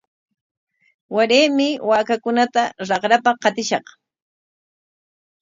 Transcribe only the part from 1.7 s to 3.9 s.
waakakunata raqrapa qatishaq.